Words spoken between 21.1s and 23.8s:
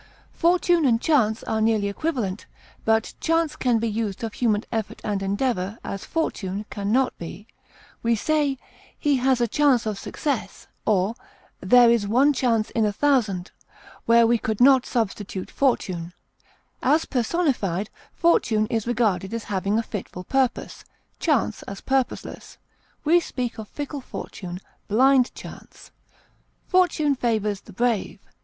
Chance as purposeless; we speak of